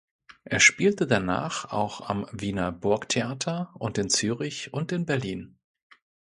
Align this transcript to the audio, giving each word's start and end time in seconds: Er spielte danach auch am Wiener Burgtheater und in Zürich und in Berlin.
Er 0.45 0.59
spielte 0.59 1.05
danach 1.05 1.65
auch 1.71 2.09
am 2.09 2.25
Wiener 2.31 2.71
Burgtheater 2.71 3.69
und 3.77 3.99
in 3.99 4.09
Zürich 4.09 4.73
und 4.73 4.91
in 4.91 5.05
Berlin. 5.05 5.59